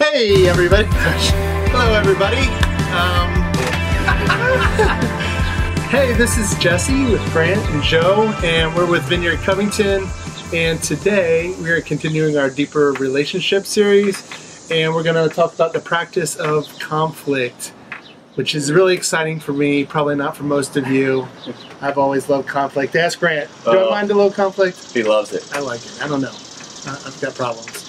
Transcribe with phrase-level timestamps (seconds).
[0.00, 0.88] Hey, everybody.
[1.70, 2.38] Hello, everybody.
[2.96, 3.30] Um,
[5.90, 10.08] hey, this is Jesse with Grant and Joe, and we're with Vineyard Covington.
[10.52, 15.72] And today we are continuing our Deeper Relationship series, and we're going to talk about
[15.72, 17.72] the practice of conflict,
[18.34, 21.28] which is really exciting for me, probably not for most of you.
[21.80, 22.96] I've always loved conflict.
[22.96, 23.50] Ask Grant.
[23.64, 23.90] Do I Oh.
[23.90, 24.92] mind a little conflict?
[24.92, 25.48] He loves it.
[25.54, 26.02] I like it.
[26.02, 26.32] I don't know.
[26.86, 27.79] I've got problems.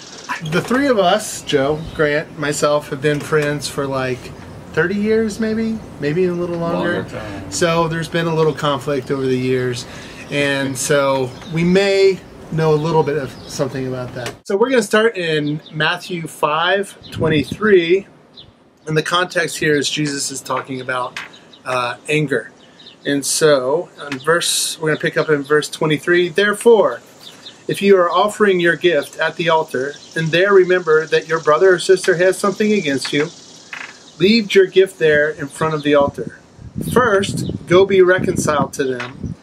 [0.43, 4.17] The three of us, Joe, Grant, myself, have been friends for like
[4.73, 7.03] 30 years, maybe, maybe a little longer.
[7.03, 7.43] Longer.
[7.51, 9.85] So there's been a little conflict over the years,
[10.31, 12.19] and so we may
[12.51, 14.33] know a little bit of something about that.
[14.47, 18.07] So we're going to start in Matthew 5 23.
[18.87, 21.19] And the context here is Jesus is talking about
[21.65, 22.51] uh, anger.
[23.05, 26.29] And so, in verse, we're going to pick up in verse 23.
[26.29, 27.01] Therefore,
[27.67, 31.73] if you are offering your gift at the altar, and there remember that your brother
[31.73, 33.29] or sister has something against you,
[34.19, 36.39] leave your gift there in front of the altar.
[36.93, 39.35] First, go be reconciled to them,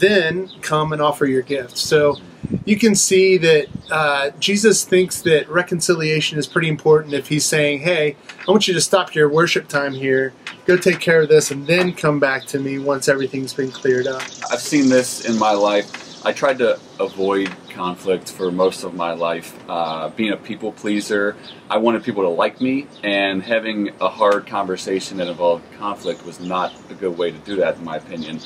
[0.00, 1.76] then come and offer your gift.
[1.76, 2.18] So
[2.64, 7.80] you can see that uh, Jesus thinks that reconciliation is pretty important if he's saying,
[7.80, 8.16] Hey,
[8.46, 10.32] I want you to stop your worship time here,
[10.66, 14.06] go take care of this, and then come back to me once everything's been cleared
[14.06, 14.22] up.
[14.50, 16.11] I've seen this in my life.
[16.24, 19.58] I tried to avoid conflict for most of my life.
[19.68, 21.36] Uh, being a people pleaser,
[21.68, 26.38] I wanted people to like me, and having a hard conversation that involved conflict was
[26.38, 28.38] not a good way to do that, in my opinion.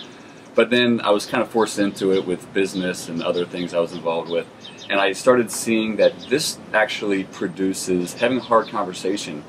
[0.54, 3.80] But then I was kind of forced into it with business and other things I
[3.80, 4.46] was involved with.
[4.88, 9.44] And I started seeing that this actually produces, having a hard conversation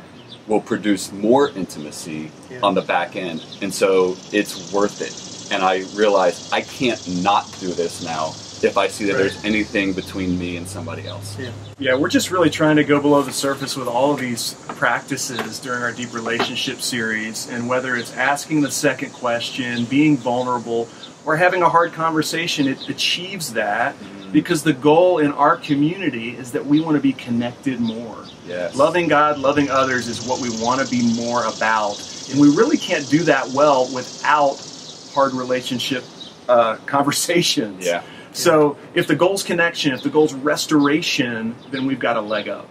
[0.48, 2.60] will produce more intimacy Yeah.
[2.62, 3.42] on the back end.
[3.62, 5.37] And so it's worth it.
[5.52, 9.20] And I realized I can't not do this now if I see that Right.
[9.20, 11.36] there's anything between me and somebody else.
[11.40, 11.50] Yeah.
[11.80, 15.60] Yeah, we're just really trying to go below the surface with all of these practices
[15.60, 17.48] during our deep relationship series.
[17.48, 20.90] And whether it's asking the second question, being vulnerable,
[21.24, 24.32] or having a hard conversation, it achieves that mm-hmm.
[24.32, 28.24] because the goal in our community is that we want to be connected more.
[28.48, 28.76] Yes.
[28.76, 32.02] Loving God, loving others is what we want to be more about.
[32.32, 34.56] And we really can't do that well without
[35.14, 36.04] hard relationship
[36.48, 37.86] uh, conversations.
[37.86, 38.04] Yeah.
[38.34, 42.70] So if the goal's connection, if the goal's restoration, then we've got a leg up.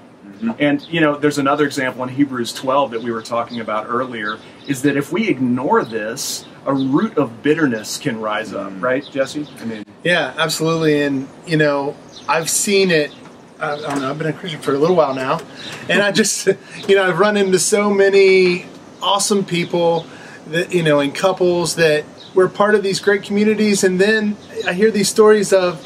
[0.58, 4.38] And you know, there's another example in Hebrews 12 that we were talking about earlier.
[4.66, 9.46] Is that if we ignore this, a root of bitterness can rise up, right, Jesse?
[9.60, 11.02] I mean, Yeah, absolutely.
[11.02, 11.96] And, you know,
[12.28, 13.12] I've seen it.
[13.58, 15.40] I I don't know, I've been a Christian for a little while now.
[15.88, 16.46] And I just,
[16.88, 18.66] you know, I've run into so many
[19.00, 20.06] awesome people
[20.48, 23.84] that, you know, in couples that were part of these great communities.
[23.84, 24.36] And then
[24.66, 25.84] I hear these stories of,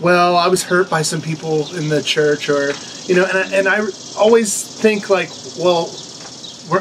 [0.00, 2.72] well, I was hurt by some people in the church or,
[3.06, 3.80] you know, and I, and I
[4.18, 5.86] always think like, well,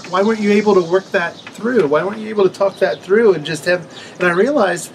[0.09, 1.87] why weren't you able to work that through?
[1.87, 3.85] Why weren't you able to talk that through and just have?
[4.19, 4.91] And I realized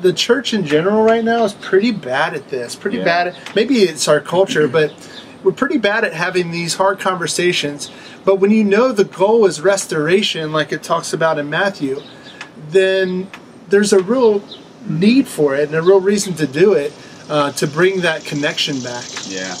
[0.00, 2.76] the church in general right now is pretty bad at this.
[2.76, 3.04] Pretty Yeah.
[3.04, 3.26] bad.
[3.28, 4.92] At, maybe it's our culture, but
[5.42, 7.90] we're pretty bad at having these hard conversations.
[8.24, 12.00] But when you know the goal is restoration, like it talks about in Matthew,
[12.70, 13.30] then
[13.68, 14.42] there's a real
[14.86, 16.92] need for it and a real reason to do it
[17.28, 19.04] uh, to bring that connection back.
[19.26, 19.52] Yeah.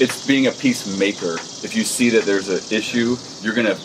[0.00, 1.34] It's being a peacemaker.
[1.34, 3.80] If you see that there's an issue, you're going to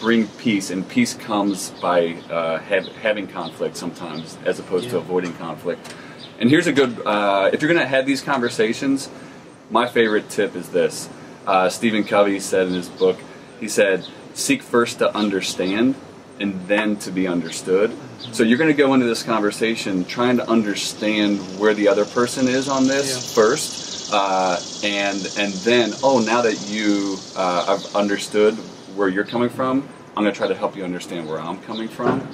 [0.00, 5.32] bring peace, and peace comes by uh, have, having conflict sometimes as opposed to avoiding
[5.34, 5.94] conflict.
[6.38, 9.08] And here's a good uh, if you're going to have these conversations,
[9.70, 11.08] my favorite tip is this.
[11.46, 13.18] Uh, Stephen Covey said in his book,
[13.60, 15.94] he said, seek first to understand
[16.40, 17.96] and then to be understood.
[18.32, 22.48] So you're going to go into this conversation trying to understand where the other person
[22.48, 23.34] is on this Yeah.
[23.34, 28.54] first, uh, and and then oh now that you uh, have understood
[28.96, 29.86] where you're coming from,
[30.16, 32.28] I'm going to try to help you understand where I'm coming from.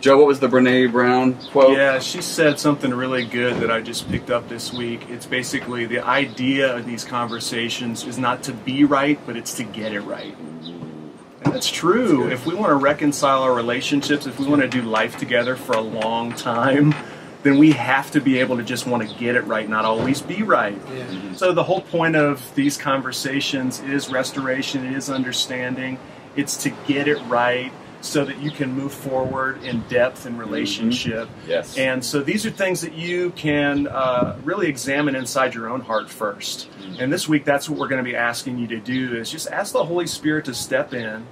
[0.00, 1.76] Joe, what was the Brene Brown quote?
[1.76, 5.10] Yeah, she said something really good that I just picked up this week.
[5.10, 9.64] It's basically the idea of these conversations is not to be right, but it's to
[9.64, 10.34] get it right.
[10.38, 12.28] And that's true.
[12.28, 15.74] If we want to reconcile our relationships, if we want to do life together for
[15.74, 16.94] a long time,
[17.42, 20.22] then we have to be able to just want to get it right, not always
[20.22, 20.80] be right.
[20.94, 21.34] Yeah.
[21.34, 25.98] So the whole point of these conversations is restoration, it is understanding.
[26.36, 30.44] It's to get it right so that you can move forward in depth and mm-hmm.
[30.44, 31.28] relationship.
[31.46, 31.76] Yes.
[31.76, 36.06] And so these are things that you can uh, really examine inside your own heart
[36.06, 36.94] 1st mm-hmm.
[37.00, 39.48] And this week, that's what we're going to be asking you to do is just
[39.48, 41.26] ask the Holy Spirit to step in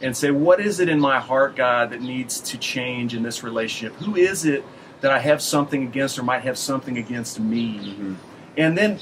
[0.00, 3.42] and say, what is it in my heart, God, that needs to change in this
[3.42, 3.94] relationship?
[4.00, 4.64] Who is it
[5.00, 7.78] that I have something against or might have something against me?
[7.78, 8.14] Mm-hmm.
[8.56, 9.00] And then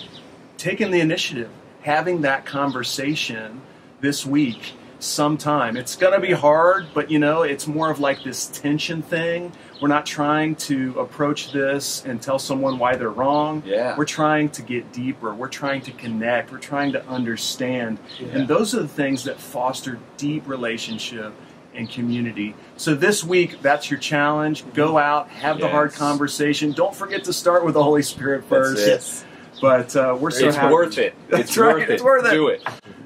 [0.56, 1.50] taking the initiative,
[1.82, 3.60] having that conversation
[4.00, 5.76] this week sometime.
[5.76, 9.52] It's going to be hard, but you know, it's more of like this tension thing.
[9.81, 13.62] We're not trying to approach this and tell someone why they're wrong.
[13.66, 13.96] Yeah.
[13.96, 15.34] We're trying to get deeper.
[15.34, 16.52] We're trying to connect.
[16.52, 17.99] We're trying to understand.
[18.20, 18.28] Yeah.
[18.28, 21.34] And those are the things that foster deep relationship
[21.75, 22.54] and community.
[22.76, 24.64] So this week, that's your challenge.
[24.75, 26.72] Go out, have the hard conversation.
[26.72, 29.25] Don't forget to start with the Holy Spirit first.
[29.60, 30.72] But uh, we're so It's happy.
[30.72, 31.14] worth it.
[31.28, 31.75] It's right.
[31.76, 31.90] worth it.
[31.90, 32.31] It's worth it.
[32.32, 32.62] Do it.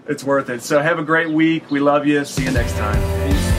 [0.08, 0.62] It's worth it.
[0.62, 1.70] So have a great week.
[1.70, 2.24] We love you.
[2.24, 3.30] See you next time.
[3.30, 3.55] Peace.